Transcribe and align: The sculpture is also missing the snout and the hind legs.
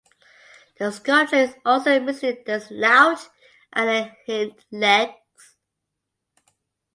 The 0.79 0.89
sculpture 0.91 1.35
is 1.35 1.53
also 1.63 1.99
missing 1.99 2.41
the 2.43 2.59
snout 2.59 3.29
and 3.71 3.87
the 3.87 4.15
hind 4.35 4.55
legs. 4.71 5.55